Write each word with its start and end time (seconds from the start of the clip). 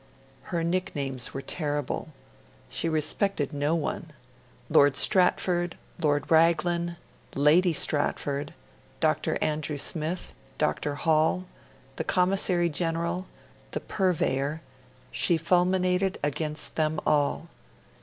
Her 0.45 0.63
nicknames 0.63 1.31
were 1.31 1.43
terrible. 1.43 2.09
She 2.69 2.89
respected 2.89 3.53
no 3.53 3.75
one: 3.75 4.09
Lord 4.67 4.97
Stratford, 4.97 5.77
Lord 5.99 6.31
Raglan, 6.31 6.97
Lady 7.35 7.71
Stratford, 7.71 8.55
Dr. 8.99 9.37
Andrew 9.43 9.77
Smith, 9.77 10.33
Dr. 10.57 10.95
Hall, 10.95 11.45
the 11.97 12.03
Commissary 12.03 12.67
General, 12.67 13.27
the 13.73 13.79
Purveyor 13.79 14.61
she 15.11 15.37
fulminated 15.37 16.17
against 16.23 16.73
them 16.77 16.99
all. 17.05 17.49